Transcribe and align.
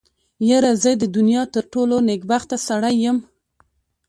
يره 0.49 0.71
زه 0.83 0.91
د 0.97 1.03
دونيا 1.15 1.43
تر 1.53 1.63
ټولو 1.73 1.95
نېکبخته 2.07 2.55
سړی 2.67 2.95
يم. 3.05 3.17